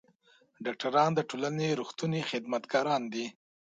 ډاکټران 0.65 1.09
د 1.15 1.19
ټولنې 1.29 1.69
رښتوني 1.79 2.21
خدمتګاران 2.29 3.01
دي. 3.13 3.25